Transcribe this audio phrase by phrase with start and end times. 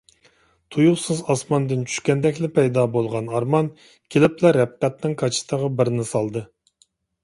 [0.75, 6.49] تۇيۇقسىز ئاسماندىن چۈشكەندەكلا پەيدا بولغان ئارمان كېلىپلا رەپقەتنىڭ كاچىتىغا بىرنى سالدى.